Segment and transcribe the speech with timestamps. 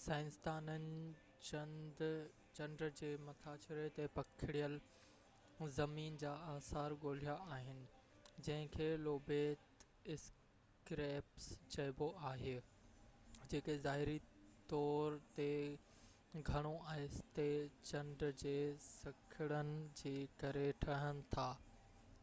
[0.00, 0.82] سائنسدانن
[1.44, 4.74] چنڊ جي مٿاڇري تي پکڙيل
[5.76, 7.78] زمين جا آثار ڳولهيا آهن
[8.48, 12.52] جنهن کي لوبيٽ اسڪريپس چئبو آهي
[13.54, 14.16] جيڪي ظاهري
[14.74, 14.82] طو
[15.38, 15.50] تي
[16.50, 17.48] گهڻو آهستي
[17.92, 18.56] چنڊ جي
[18.92, 19.72] سڪڙڻ
[20.02, 20.14] جي
[20.44, 21.48] ڪري ٺهن ٿا